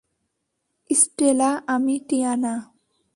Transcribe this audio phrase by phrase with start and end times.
[0.89, 2.53] Stella, আমি Tiana!